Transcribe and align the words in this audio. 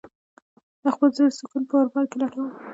د 0.83 0.85
خپل 0.95 1.09
زړه 1.17 1.29
سکون 1.37 1.63
په 1.69 1.75
عرفان 1.81 2.05
کې 2.09 2.17
لټوم. 2.21 2.49